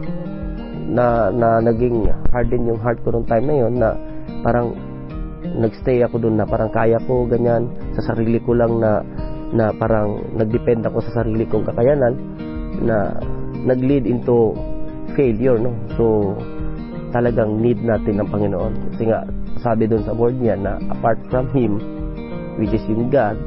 Na, 0.88 1.30
na 1.30 1.60
naging 1.60 2.08
harden 2.32 2.64
yung 2.64 2.80
heart 2.80 3.04
ko 3.04 3.12
nung 3.12 3.28
time 3.28 3.44
na 3.44 3.56
yon 3.60 3.74
na 3.76 3.92
parang 4.40 4.72
nagstay 5.44 6.00
ako 6.08 6.24
doon 6.24 6.40
na 6.40 6.48
parang 6.48 6.72
kaya 6.72 6.96
ko 7.04 7.28
ganyan 7.28 7.68
sa 7.92 8.14
sarili 8.14 8.40
ko 8.40 8.56
lang 8.56 8.80
na 8.80 9.04
na 9.52 9.76
parang 9.76 10.24
nagdepend 10.32 10.88
ako 10.88 11.04
sa 11.04 11.24
sarili 11.24 11.44
kong 11.44 11.68
kakayanan 11.68 12.16
na 12.84 13.20
nag-lead 13.68 14.08
into 14.08 14.56
failure 15.12 15.60
no 15.60 15.76
so 16.00 16.36
talagang 17.12 17.60
need 17.60 17.80
natin 17.82 18.20
ng 18.20 18.28
Panginoon 18.28 18.74
kasi 18.94 19.04
nga 19.08 19.24
sabi 19.64 19.88
doon 19.88 20.04
sa 20.04 20.14
word 20.16 20.38
niya 20.38 20.60
na 20.60 20.80
apart 20.92 21.20
from 21.32 21.48
Him 21.56 21.80
which 22.60 22.74
is 22.74 22.84
in 22.90 23.08
God 23.12 23.38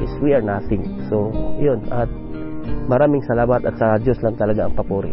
is 0.00 0.10
we 0.20 0.34
are 0.34 0.44
nothing 0.44 0.84
so 1.08 1.30
yun 1.60 1.84
at 1.92 2.08
Maraming 2.84 3.24
salamat 3.24 3.64
at 3.64 3.76
sa 3.80 3.96
Diyos 3.96 4.20
lang 4.20 4.36
talaga 4.36 4.68
ang 4.68 4.76
papuri. 4.76 5.12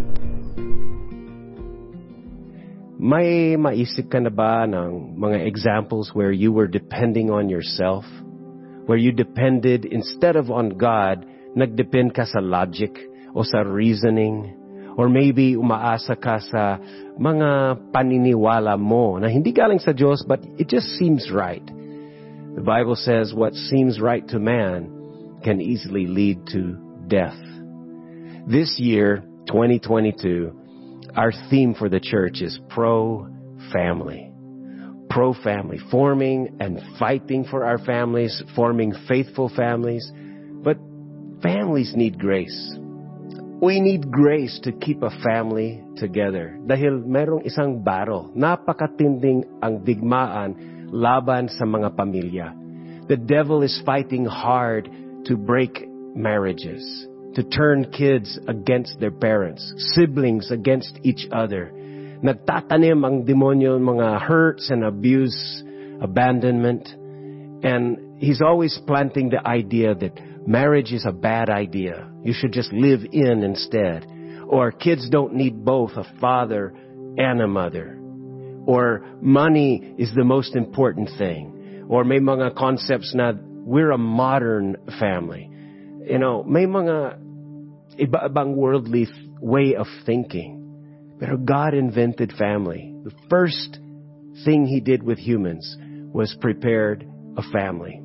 May 3.02 3.58
maisip 3.58 4.14
ka 4.14 4.22
na 4.22 4.30
ba 4.30 4.68
ng 4.70 5.18
mga 5.18 5.48
examples 5.48 6.14
where 6.14 6.36
you 6.36 6.54
were 6.54 6.70
depending 6.70 7.34
on 7.34 7.50
yourself? 7.50 8.06
Where 8.86 9.00
you 9.00 9.16
depended, 9.16 9.88
instead 9.88 10.36
of 10.38 10.54
on 10.54 10.78
God, 10.78 11.26
nagdepend 11.58 12.14
ka 12.14 12.28
sa 12.28 12.44
logic 12.44 12.94
o 13.34 13.42
sa 13.42 13.66
reasoning? 13.66 14.61
Or 15.02 15.10
maybe 15.10 15.58
umaasa 15.58 16.14
ka 16.14 16.38
sa 16.38 16.78
mga 17.18 17.82
paniniwala 17.90 18.78
mo 18.78 19.18
na 19.18 19.34
hindi 19.34 19.50
galing 19.50 19.82
sa 19.82 19.98
Diyos 19.98 20.22
but 20.22 20.46
it 20.62 20.70
just 20.70 20.94
seems 21.02 21.34
right. 21.34 21.66
The 22.54 22.62
Bible 22.62 22.94
says 22.94 23.34
what 23.34 23.58
seems 23.58 23.98
right 23.98 24.22
to 24.30 24.38
man 24.38 25.42
can 25.42 25.58
easily 25.58 26.06
lead 26.06 26.46
to 26.54 26.78
death. 27.10 27.42
This 28.46 28.78
year, 28.78 29.26
2022, 29.50 31.10
our 31.18 31.34
theme 31.50 31.74
for 31.74 31.90
the 31.90 32.00
church 32.00 32.46
is 32.46 32.62
pro-family. 32.70 34.30
Pro-family, 35.10 35.80
forming 35.90 36.58
and 36.62 36.78
fighting 37.02 37.50
for 37.50 37.66
our 37.66 37.82
families, 37.82 38.38
forming 38.56 38.94
faithful 39.08 39.50
families. 39.50 40.06
But 40.62 40.78
families 41.42 41.94
need 41.98 42.20
grace. 42.20 42.78
We 43.62 43.80
need 43.80 44.10
grace 44.10 44.60
to 44.64 44.72
keep 44.72 45.06
a 45.06 45.14
family 45.22 45.86
together. 45.94 46.58
Dahil 46.66 47.06
merong 47.06 47.46
isang 47.46 47.86
battle, 47.86 48.34
napakatinding 48.34 49.62
ang 49.62 49.86
digmaan 49.86 50.58
laban 50.90 51.46
sa 51.46 51.70
mga 51.70 51.94
pamilya. 51.94 52.58
The 53.06 53.22
devil 53.22 53.62
is 53.62 53.78
fighting 53.86 54.26
hard 54.26 54.90
to 55.30 55.38
break 55.38 55.78
marriages, 56.18 56.82
to 57.38 57.46
turn 57.46 57.94
kids 57.94 58.34
against 58.50 58.98
their 58.98 59.14
parents, 59.14 59.62
siblings 59.94 60.50
against 60.50 60.98
each 61.06 61.30
other. 61.30 61.70
Nagtatanim 62.26 62.98
ang 63.06 63.30
demonyo 63.30 63.78
mga 63.78 64.26
hurts 64.26 64.74
and 64.74 64.82
abuse, 64.82 65.38
abandonment, 66.02 66.90
and 67.62 68.18
he's 68.18 68.42
always 68.42 68.74
planting 68.90 69.30
the 69.30 69.46
idea 69.46 69.94
that 69.94 70.18
marriage 70.46 70.92
is 70.92 71.06
a 71.06 71.12
bad 71.12 71.50
idea. 71.50 72.10
You 72.24 72.34
should 72.34 72.52
just 72.52 72.72
live 72.74 73.02
in 73.12 73.44
instead. 73.44 74.06
Or 74.48 74.72
kids 74.72 75.10
don't 75.10 75.34
need 75.34 75.64
both 75.64 75.92
a 75.96 76.04
father 76.20 76.74
and 77.18 77.42
a 77.42 77.48
mother. 77.48 77.98
Or 78.66 79.06
money 79.22 79.96
is 79.98 80.12
the 80.16 80.24
most 80.24 80.56
important 80.56 81.10
thing. 81.18 81.86
Or 81.90 82.04
may 82.04 82.20
mga 82.20 82.56
concepts 82.56 83.14
na 83.16 83.34
we're 83.42 83.92
a 83.92 83.98
modern 83.98 84.78
family. 85.00 85.50
You 86.06 86.20
know, 86.20 86.44
may 86.44 86.66
mga 86.66 87.18
iba-ibang 88.00 88.56
worldly 88.56 89.08
way 89.40 89.76
of 89.76 89.88
thinking. 90.06 91.16
Pero 91.20 91.38
God 91.38 91.74
invented 91.74 92.34
family. 92.34 92.96
The 93.04 93.14
first 93.30 93.80
thing 94.44 94.66
He 94.66 94.80
did 94.80 95.04
with 95.04 95.20
humans 95.20 95.78
was 96.12 96.36
prepared 96.42 97.06
a 97.38 97.44
family. 97.52 98.02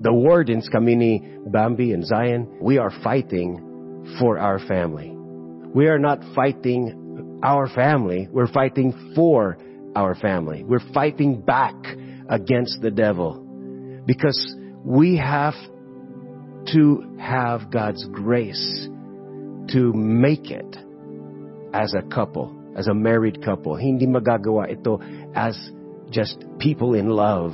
The 0.00 0.12
wardens, 0.12 0.68
ni 0.72 1.22
Bambi 1.46 1.92
and 1.92 2.04
Zion, 2.04 2.58
we 2.60 2.78
are 2.78 2.92
fighting 3.02 4.16
for 4.18 4.38
our 4.38 4.58
family. 4.58 5.14
We 5.74 5.86
are 5.86 5.98
not 5.98 6.20
fighting 6.34 7.40
our 7.42 7.68
family, 7.68 8.28
we're 8.30 8.52
fighting 8.52 9.12
for 9.14 9.58
our 9.94 10.14
family. 10.14 10.64
We're 10.64 10.92
fighting 10.92 11.40
back 11.40 11.74
against 12.28 12.80
the 12.82 12.90
devil 12.90 13.44
because 14.06 14.54
we 14.84 15.16
have 15.16 15.54
to 16.72 17.16
have 17.18 17.70
God's 17.70 18.06
grace 18.06 18.88
to 19.72 19.92
make 19.92 20.50
it 20.50 20.76
as 21.72 21.94
a 21.94 22.02
couple, 22.02 22.54
as 22.76 22.86
a 22.86 22.94
married 22.94 23.44
couple. 23.44 23.76
Hindi 23.76 24.06
magagawa 24.06 24.70
ito 24.70 25.00
as 25.34 25.56
just 26.10 26.44
people 26.58 26.94
in 26.94 27.08
love. 27.08 27.52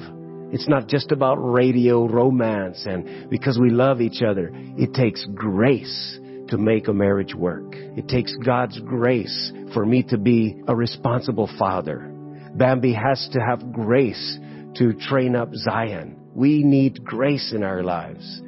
It's 0.52 0.68
not 0.68 0.88
just 0.88 1.12
about 1.12 1.36
radio 1.36 2.06
romance 2.06 2.84
and 2.86 3.28
because 3.30 3.58
we 3.58 3.70
love 3.70 4.00
each 4.00 4.22
other. 4.22 4.50
It 4.54 4.94
takes 4.94 5.26
grace 5.34 6.18
to 6.48 6.58
make 6.58 6.88
a 6.88 6.92
marriage 6.92 7.34
work. 7.34 7.74
It 7.74 8.08
takes 8.08 8.34
God's 8.44 8.78
grace 8.80 9.52
for 9.72 9.84
me 9.84 10.02
to 10.04 10.18
be 10.18 10.62
a 10.68 10.76
responsible 10.76 11.50
father. 11.58 12.10
Bambi 12.54 12.92
has 12.92 13.28
to 13.32 13.40
have 13.40 13.72
grace 13.72 14.38
to 14.76 14.92
train 14.92 15.34
up 15.34 15.54
Zion. 15.54 16.20
We 16.34 16.62
need 16.62 17.04
grace 17.04 17.52
in 17.54 17.62
our 17.62 17.82
lives. 17.82 18.42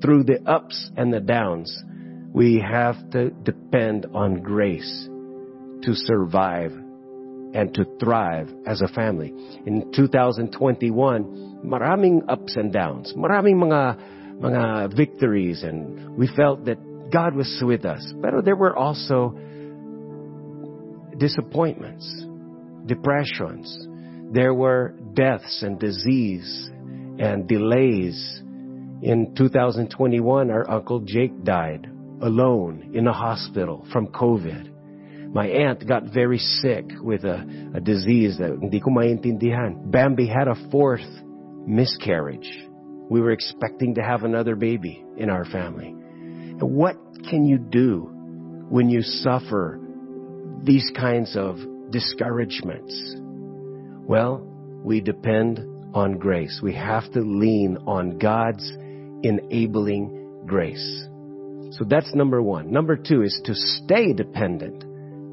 Through 0.00 0.24
the 0.24 0.42
ups 0.46 0.90
and 0.96 1.12
the 1.12 1.20
downs, 1.20 1.72
we 2.32 2.58
have 2.60 2.96
to 3.10 3.30
depend 3.30 4.06
on 4.14 4.42
grace 4.42 5.08
to 5.82 5.94
survive 5.94 6.72
and 7.54 7.74
to 7.74 7.84
thrive 8.00 8.48
as 8.66 8.80
a 8.80 8.88
family. 8.88 9.28
In 9.66 9.92
2021, 9.94 11.62
maraming 11.64 12.22
ups 12.28 12.56
and 12.56 12.72
downs, 12.72 13.12
maraming 13.16 13.56
mga 13.56 14.40
mga 14.40 14.96
victories 14.96 15.62
and 15.62 16.16
we 16.16 16.26
felt 16.34 16.64
that 16.64 16.78
God 17.12 17.34
was 17.34 17.62
with 17.64 17.84
us. 17.84 18.12
But 18.16 18.44
there 18.44 18.56
were 18.56 18.76
also 18.76 19.38
disappointments, 21.18 22.24
depressions. 22.86 23.86
There 24.32 24.54
were 24.54 24.94
deaths 25.14 25.62
and 25.62 25.78
disease 25.78 26.70
and 27.18 27.46
delays. 27.46 28.42
In 29.02 29.34
2021, 29.36 30.50
our 30.50 30.68
Uncle 30.70 31.00
Jake 31.00 31.44
died 31.44 31.88
alone 32.22 32.92
in 32.94 33.06
a 33.06 33.12
hospital 33.12 33.86
from 33.92 34.06
COVID. 34.08 34.71
My 35.32 35.46
aunt 35.46 35.88
got 35.88 36.04
very 36.12 36.36
sick 36.36 36.90
with 37.00 37.24
a, 37.24 37.72
a 37.74 37.80
disease 37.80 38.36
that 38.38 38.50
hindi 38.50 38.80
ko 38.80 38.90
maintindihan. 38.90 39.90
Bambi 39.90 40.26
had 40.26 40.46
a 40.46 40.70
fourth 40.70 41.08
miscarriage. 41.66 42.68
We 43.08 43.22
were 43.22 43.30
expecting 43.30 43.94
to 43.94 44.02
have 44.02 44.24
another 44.24 44.56
baby 44.56 45.02
in 45.16 45.30
our 45.30 45.46
family. 45.46 45.88
And 45.88 46.62
what 46.62 46.96
can 47.30 47.46
you 47.46 47.56
do 47.56 48.10
when 48.68 48.90
you 48.90 49.00
suffer 49.00 49.80
these 50.62 50.90
kinds 50.94 51.34
of 51.34 51.56
discouragements? 51.90 52.92
Well, 54.06 54.46
we 54.84 55.00
depend 55.00 55.60
on 55.94 56.18
grace. 56.18 56.60
We 56.62 56.74
have 56.74 57.10
to 57.12 57.20
lean 57.20 57.78
on 57.86 58.18
God's 58.18 58.70
enabling 59.22 60.44
grace. 60.46 61.06
So 61.70 61.84
that's 61.88 62.14
number 62.14 62.42
one. 62.42 62.70
Number 62.70 62.96
two 62.96 63.22
is 63.22 63.40
to 63.46 63.54
stay 63.54 64.12
dependent 64.12 64.84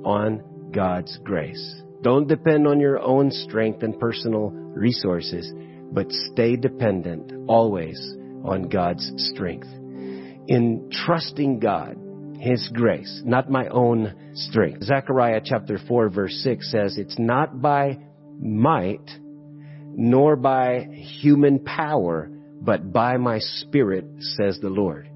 on 0.04 0.72
God's 0.72 1.18
grace. 1.24 1.82
Don't 2.02 2.28
depend 2.28 2.68
on 2.68 2.80
your 2.80 3.00
own 3.00 3.32
strength 3.32 3.84
and 3.84 4.00
personal 4.00 4.52
resources, 4.52 5.52
but 5.92 6.12
stay 6.32 6.56
dependent 6.56 7.34
always 7.48 8.00
on 8.44 8.70
God's 8.70 9.12
strength. 9.18 9.68
In 10.48 10.90
trusting 11.06 11.60
God, 11.60 11.98
His 12.40 12.70
grace, 12.74 13.22
not 13.26 13.52
my 13.52 13.68
own 13.68 14.32
strength. 14.34 14.84
Zechariah 14.84 15.42
chapter 15.44 15.78
4 15.88 16.10
verse 16.10 16.40
6 16.44 16.72
says, 16.72 16.98
It's 16.98 17.20
not 17.20 17.62
by 17.62 18.00
might, 18.40 19.10
nor 19.96 20.38
by 20.38 20.86
human 21.22 21.60
power, 21.60 22.30
but 22.62 22.94
by 22.94 23.18
my 23.18 23.40
spirit, 23.40 24.06
says 24.20 24.60
the 24.62 24.70
Lord. 24.70 25.10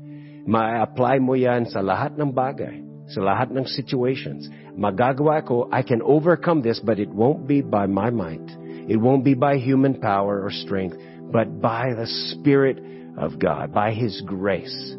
Ma-apply 0.45 1.19
mo 1.19 1.33
yan 1.33 1.65
sa 1.71 1.79
lahat 1.79 2.19
ng 2.19 2.35
bagay, 2.35 2.83
sa 3.07 3.23
lahat 3.23 3.55
ng 3.55 3.63
situations. 3.63 4.49
Magagawa 4.77 5.45
ko, 5.47 5.69
I 5.71 5.83
can 5.83 6.01
overcome 6.01 6.61
this, 6.61 6.79
but 6.83 6.99
it 6.99 7.09
won't 7.09 7.47
be 7.47 7.61
by 7.61 7.85
my 7.85 8.09
might. 8.09 8.41
It 8.89 8.97
won't 8.97 9.23
be 9.23 9.33
by 9.33 9.57
human 9.57 9.99
power 9.99 10.43
or 10.43 10.51
strength, 10.51 10.97
but 11.31 11.61
by 11.61 11.93
the 11.95 12.07
Spirit 12.07 12.79
of 13.17 13.39
God, 13.39 13.73
by 13.73 13.91
His 13.91 14.21
grace. 14.25 14.95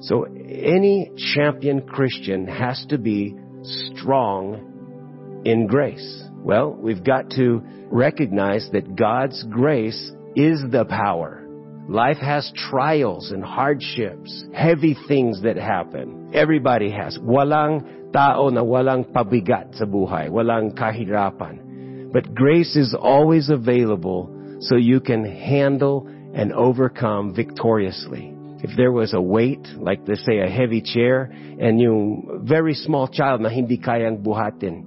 So 0.00 0.24
any 0.24 1.10
champion 1.34 1.82
Christian 1.82 2.46
has 2.46 2.84
to 2.88 2.98
be 2.98 3.36
strong 3.62 5.42
in 5.44 5.66
grace. 5.66 6.22
Well, 6.36 6.72
we've 6.72 7.04
got 7.04 7.30
to 7.30 7.62
recognize 7.90 8.68
that 8.72 8.96
God's 8.96 9.44
grace 9.50 10.12
is 10.34 10.62
the 10.70 10.86
power. 10.88 11.46
Life 11.88 12.18
has 12.18 12.50
trials 12.70 13.32
and 13.32 13.44
hardships, 13.44 14.44
heavy 14.54 14.96
things 15.08 15.42
that 15.42 15.56
happen. 15.56 16.30
Everybody 16.32 16.90
has. 16.92 17.18
Walang 17.18 17.99
tao 18.12 18.48
na 18.48 18.62
walang 18.62 19.04
pabigat 19.10 19.74
sa 19.78 19.84
buhay, 19.84 20.28
walang 20.30 20.74
kahirapan. 20.74 22.10
But 22.12 22.34
grace 22.34 22.74
is 22.76 22.94
always 22.94 23.48
available 23.48 24.58
so 24.60 24.76
you 24.76 25.00
can 25.00 25.24
handle 25.24 26.06
and 26.34 26.52
overcome 26.52 27.34
victoriously. 27.34 28.34
If 28.62 28.76
there 28.76 28.92
was 28.92 29.14
a 29.14 29.20
weight, 29.20 29.66
like 29.78 30.00
let's 30.06 30.24
say 30.26 30.40
a 30.40 30.50
heavy 30.50 30.82
chair, 30.82 31.32
and 31.32 31.80
yung 31.80 32.44
very 32.44 32.74
small 32.74 33.08
child 33.08 33.40
na 33.40 33.48
hindi 33.48 33.78
kayang 33.78 34.22
buhatin, 34.22 34.84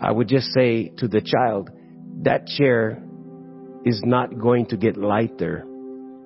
I 0.00 0.10
would 0.12 0.28
just 0.28 0.52
say 0.52 0.92
to 0.98 1.08
the 1.08 1.22
child, 1.22 1.70
that 2.22 2.46
chair 2.46 3.02
is 3.84 4.02
not 4.04 4.38
going 4.38 4.66
to 4.66 4.76
get 4.76 4.96
lighter, 4.96 5.64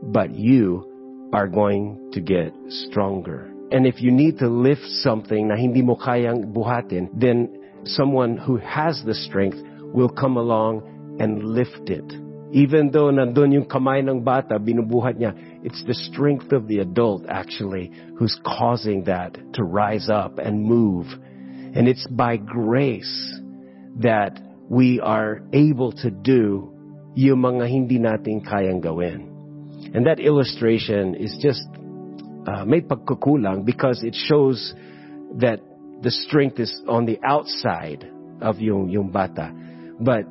but 0.03 0.35
you 0.35 1.29
are 1.33 1.47
going 1.47 2.11
to 2.13 2.21
get 2.21 2.53
stronger. 2.69 3.56
And 3.71 3.87
if 3.87 4.01
you 4.01 4.13
need 4.13 4.39
to 4.39 4.49
lift 4.49 4.87
something 5.03 5.49
na 5.49 5.57
hindi 5.57 5.83
mo 5.83 5.97
kayang 5.97 6.55
buhatin, 6.55 7.11
then 7.19 7.83
someone 7.85 8.37
who 8.37 8.57
has 8.59 9.03
the 9.05 9.15
strength 9.15 9.59
will 9.93 10.09
come 10.09 10.37
along 10.37 10.87
and 11.19 11.43
lift 11.43 11.91
it. 11.91 12.07
Even 12.53 12.91
though 12.95 13.11
nandun 13.11 13.53
yung 13.53 13.67
kamay 13.67 14.07
ng 14.07 14.23
bata, 14.23 14.55
binubuhat 14.59 15.19
niya, 15.19 15.35
it's 15.67 15.83
the 15.83 15.95
strength 15.95 16.53
of 16.53 16.69
the 16.69 16.79
adult 16.79 17.27
actually 17.29 17.91
who's 18.19 18.39
causing 18.47 19.05
that 19.05 19.35
to 19.55 19.65
rise 19.65 20.09
up 20.09 20.39
and 20.39 20.63
move. 20.63 21.07
And 21.75 21.89
it's 21.89 22.07
by 22.07 22.37
grace 22.39 23.35
that 23.99 24.39
we 24.71 25.01
are 25.01 25.43
able 25.53 25.93
to 26.07 26.11
do 26.11 26.73
yung 27.19 27.43
mga 27.43 27.67
hindi 27.67 27.99
natin 27.99 28.47
kayang 28.47 28.79
gawin. 28.79 29.27
And 29.95 30.07
that 30.07 30.21
illustration 30.21 31.15
is 31.15 31.35
just 31.43 31.67
uh, 32.47 32.65
may 32.65 32.81
pagkukulang 32.81 33.65
because 33.65 34.03
it 34.03 34.15
shows 34.15 34.75
that 35.39 35.61
the 36.03 36.11
strength 36.11 36.61
is 36.61 36.83
on 36.89 37.07
the 37.07 37.19
outside 37.25 38.09
of 38.41 38.61
yung, 38.61 38.89
yung 38.89 39.11
bata. 39.11 39.53
But 39.99 40.25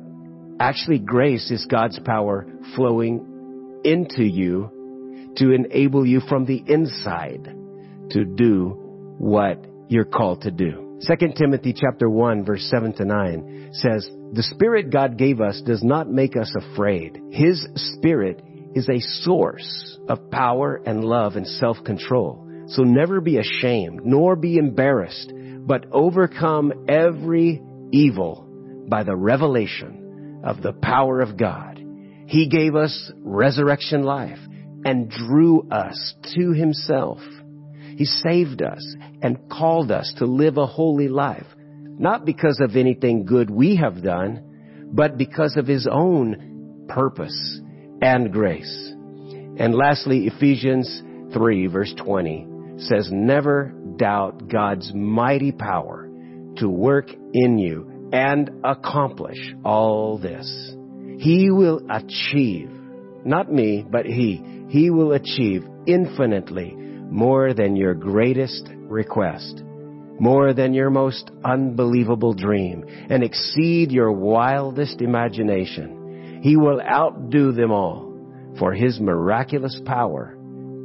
actually 0.58 0.98
grace 0.98 1.50
is 1.50 1.66
God's 1.66 1.98
power 2.04 2.46
flowing 2.74 3.80
into 3.84 4.22
you 4.22 5.32
to 5.36 5.52
enable 5.52 6.06
you 6.06 6.20
from 6.20 6.46
the 6.46 6.62
inside 6.66 7.54
to 8.10 8.24
do 8.24 9.14
what 9.18 9.64
you're 9.88 10.04
called 10.04 10.42
to 10.42 10.50
do. 10.50 11.00
2 11.06 11.28
Timothy 11.36 11.74
chapter 11.74 12.08
1 12.08 12.44
verse 12.44 12.66
7 12.70 12.94
to 12.94 13.04
9 13.04 13.70
says, 13.72 14.08
The 14.32 14.42
Spirit 14.42 14.90
God 14.90 15.18
gave 15.18 15.40
us 15.40 15.60
does 15.64 15.82
not 15.82 16.08
make 16.08 16.36
us 16.36 16.52
afraid. 16.56 17.20
His 17.30 17.66
Spirit 17.74 18.42
is 18.76 18.88
a 18.90 19.00
source 19.00 19.98
of 20.06 20.30
power 20.30 20.82
and 20.84 21.02
love 21.02 21.34
and 21.34 21.46
self-control. 21.46 22.66
So 22.68 22.82
never 22.82 23.22
be 23.22 23.38
ashamed, 23.38 24.04
nor 24.04 24.36
be 24.36 24.58
embarrassed, 24.58 25.32
but 25.66 25.86
overcome 25.92 26.84
every 26.86 27.62
evil 27.90 28.46
by 28.86 29.02
the 29.02 29.16
revelation 29.16 30.42
of 30.44 30.60
the 30.60 30.74
power 30.74 31.22
of 31.22 31.38
God. 31.38 31.82
He 32.26 32.50
gave 32.50 32.74
us 32.74 33.10
resurrection 33.22 34.02
life 34.02 34.38
and 34.84 35.08
drew 35.08 35.70
us 35.70 36.14
to 36.36 36.52
Himself. 36.52 37.18
He 37.96 38.04
saved 38.04 38.60
us 38.60 38.84
and 39.22 39.48
called 39.48 39.90
us 39.90 40.12
to 40.18 40.26
live 40.26 40.58
a 40.58 40.66
holy 40.66 41.08
life, 41.08 41.46
not 41.56 42.26
because 42.26 42.60
of 42.60 42.76
anything 42.76 43.24
good 43.24 43.48
we 43.48 43.76
have 43.76 44.02
done, 44.02 44.90
but 44.92 45.16
because 45.16 45.56
of 45.56 45.66
His 45.66 45.88
own 45.90 46.86
purpose 46.88 47.60
and 48.02 48.32
grace. 48.32 48.92
And 49.58 49.74
lastly, 49.74 50.26
Ephesians 50.26 51.02
3 51.32 51.66
verse 51.66 51.94
20 51.96 52.46
says, 52.78 53.08
never 53.10 53.72
doubt 53.96 54.48
God's 54.48 54.92
mighty 54.94 55.52
power 55.52 56.08
to 56.56 56.68
work 56.68 57.10
in 57.32 57.58
you 57.58 58.10
and 58.12 58.50
accomplish 58.64 59.38
all 59.64 60.18
this. 60.18 60.46
He 61.18 61.50
will 61.50 61.80
achieve, 61.90 62.70
not 63.24 63.50
me, 63.50 63.84
but 63.88 64.06
He, 64.06 64.42
He 64.68 64.90
will 64.90 65.12
achieve 65.12 65.64
infinitely 65.86 66.74
more 66.76 67.54
than 67.54 67.76
your 67.76 67.94
greatest 67.94 68.68
request, 68.74 69.62
more 70.20 70.52
than 70.52 70.74
your 70.74 70.90
most 70.90 71.30
unbelievable 71.44 72.34
dream, 72.34 72.84
and 73.10 73.22
exceed 73.22 73.90
your 73.90 74.12
wildest 74.12 75.00
imagination. 75.00 75.95
He 76.42 76.56
will 76.56 76.80
outdo 76.80 77.52
them 77.52 77.70
all, 77.70 78.12
for 78.58 78.72
His 78.72 79.00
miraculous 79.00 79.80
power 79.84 80.36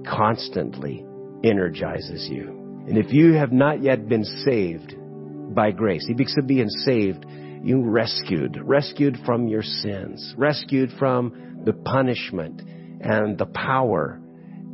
constantly 0.07 1.05
energizes 1.43 2.27
you. 2.29 2.83
And 2.87 2.97
if 2.97 3.13
you 3.13 3.33
have 3.33 3.51
not 3.51 3.81
yet 3.83 4.09
been 4.09 4.23
saved 4.23 4.95
by 5.53 5.71
grace, 5.71 6.09
ibig 6.09 6.27
sabihin 6.37 6.69
saved, 6.69 7.25
you 7.63 7.83
rescued, 7.83 8.59
rescued 8.63 9.17
from 9.25 9.47
your 9.47 9.61
sins, 9.61 10.33
rescued 10.37 10.91
from 10.97 11.61
the 11.63 11.73
punishment 11.73 12.61
and 13.01 13.37
the 13.37 13.45
power 13.45 14.19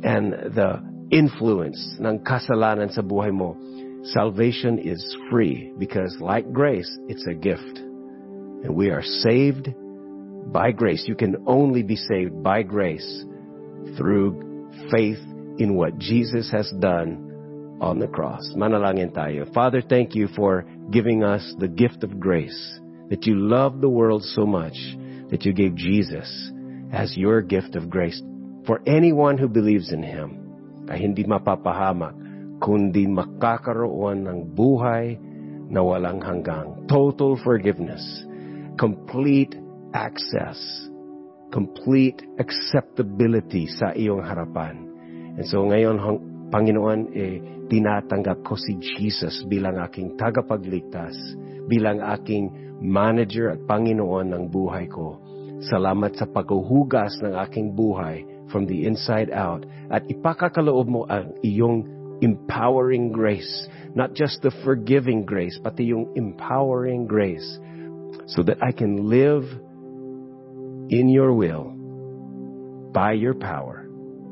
and 0.02 0.32
the 0.32 0.82
influence 1.10 1.96
ng 2.00 2.20
kasalanan 2.20 2.92
sa 2.92 3.02
buhay 3.02 3.32
mo. 3.32 3.56
Salvation 4.04 4.78
is 4.78 5.16
free 5.30 5.72
because 5.78 6.16
like 6.20 6.50
grace, 6.52 6.88
it's 7.08 7.26
a 7.26 7.34
gift. 7.34 7.78
And 7.78 8.74
we 8.74 8.90
are 8.90 9.02
saved 9.02 9.68
by 10.46 10.72
grace. 10.72 11.04
You 11.06 11.14
can 11.14 11.44
only 11.46 11.82
be 11.82 11.96
saved 11.96 12.42
by 12.42 12.62
grace 12.62 13.24
through 13.96 14.70
faith 14.90 15.20
in 15.58 15.74
what 15.74 15.98
Jesus 15.98 16.50
has 16.50 16.70
done 16.78 17.78
on 17.80 17.98
the 17.98 18.08
cross. 18.08 18.42
Manalangin 18.56 19.14
tayo. 19.14 19.52
Father, 19.52 19.82
thank 19.82 20.14
you 20.14 20.28
for 20.34 20.66
giving 20.90 21.22
us 21.22 21.42
the 21.58 21.68
gift 21.68 22.02
of 22.02 22.18
grace, 22.18 22.80
that 23.10 23.26
you 23.26 23.36
love 23.36 23.80
the 23.80 23.90
world 23.90 24.22
so 24.22 24.46
much 24.46 24.76
that 25.30 25.44
you 25.44 25.52
gave 25.52 25.74
Jesus 25.74 26.28
as 26.92 27.16
your 27.16 27.42
gift 27.42 27.76
of 27.76 27.90
grace 27.90 28.20
for 28.66 28.80
anyone 28.86 29.36
who 29.36 29.48
believes 29.48 29.92
in 29.92 30.02
Him. 30.02 30.44
Ay 30.88 31.04
hindi 31.04 31.24
mapapahamak, 31.24 32.16
kundi 32.64 33.04
makakaroon 33.04 34.24
ng 34.24 34.38
buhay 34.56 35.20
na 35.68 35.84
walang 35.84 36.24
hanggang. 36.24 36.88
Total 36.88 37.36
forgiveness, 37.44 38.02
complete 38.80 39.52
access, 39.94 40.58
complete 41.52 42.20
acceptability 42.36 43.68
sa 43.72 43.96
iyong 43.96 44.20
harapan. 44.20 44.84
And 45.38 45.46
so 45.48 45.64
ngayon, 45.64 45.96
Panginoon, 46.48 47.00
eh, 47.12 47.36
tinatanggap 47.68 48.40
ko 48.44 48.56
si 48.56 48.80
Jesus 48.80 49.44
bilang 49.44 49.76
aking 49.80 50.16
tagapagligtas, 50.16 51.14
bilang 51.68 52.00
aking 52.00 52.48
manager 52.80 53.52
at 53.52 53.60
Panginoon 53.68 54.32
ng 54.32 54.44
buhay 54.48 54.88
ko. 54.88 55.20
Salamat 55.68 56.16
sa 56.16 56.24
paghuhugas 56.24 57.18
ng 57.20 57.34
aking 57.44 57.74
buhay 57.74 58.24
from 58.48 58.64
the 58.64 58.88
inside 58.88 59.28
out 59.34 59.66
at 59.92 60.06
ipakakaloob 60.08 60.86
mo 60.88 61.02
ang 61.10 61.36
iyong 61.44 61.84
empowering 62.24 63.12
grace, 63.12 63.68
not 63.94 64.14
just 64.14 64.40
the 64.42 64.50
forgiving 64.64 65.22
grace, 65.22 65.58
pati 65.60 65.92
yung 65.92 66.10
empowering 66.16 67.06
grace 67.06 67.46
so 68.26 68.42
that 68.42 68.58
I 68.62 68.72
can 68.72 69.06
live 69.06 69.44
in 70.90 71.08
your 71.08 71.32
will 71.32 71.74
by 72.92 73.12
your 73.12 73.34
power 73.34 73.88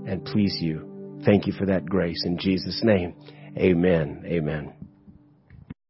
and 0.06 0.24
please 0.24 0.56
you. 0.60 1.20
Thank 1.24 1.46
you 1.46 1.52
for 1.52 1.66
that 1.66 1.86
grace 1.86 2.22
in 2.24 2.38
Jesus' 2.38 2.80
name. 2.84 3.14
Amen. 3.58 4.22
Amen. 4.26 4.75